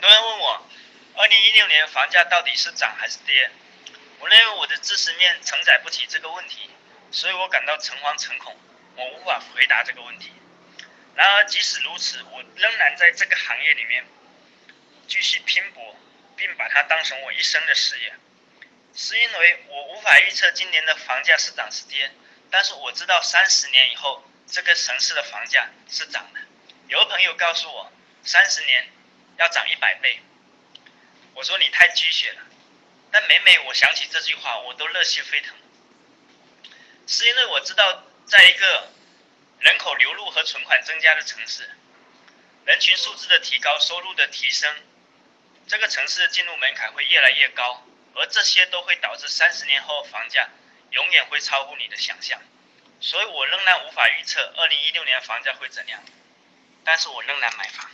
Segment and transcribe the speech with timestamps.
[0.00, 0.66] 很多人问我，
[1.16, 3.50] 二零一六年房价到底是涨还是跌？
[4.18, 6.70] 我认为我的知识面承载不起这个问题，
[7.10, 8.56] 所以我感到诚惶诚恐，
[8.96, 10.32] 我无法回答这个问题。
[11.14, 14.06] 然而，即使如此，我仍然在这个行业里面
[15.06, 15.94] 继续拼搏，
[16.34, 18.14] 并把它当成我一生的事业。
[18.94, 22.10] 是因为我无法预测今年的房价是涨是跌，
[22.50, 26.40] 但是我知道三十年以后这个城市的房价是涨的。
[26.88, 27.92] 有朋友告诉我，
[28.24, 28.88] 三十年
[29.40, 30.20] 要涨一百倍。
[31.32, 32.42] 我说你太鸡血了，
[33.10, 35.56] 但每每我想起这句话，我都热血沸腾。
[37.06, 38.92] 是因为我知道，在一个
[39.60, 41.70] 人口流入和存款增加的城市，
[42.66, 44.76] 人群素质的提高、收入的提升，
[45.66, 47.82] 这个城市的进入门槛会越来越高，
[48.14, 50.46] 而这些都会导致三十年后房价
[50.90, 52.38] 永远会超乎你的想象。
[53.00, 56.04] 所以我仍然无法预测二零一六年房价会怎样。
[56.84, 57.90] 但是我仍然买房。